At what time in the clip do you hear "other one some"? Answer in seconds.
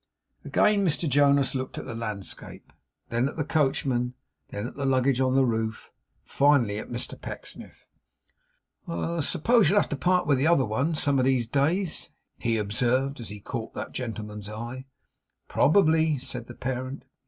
10.47-11.19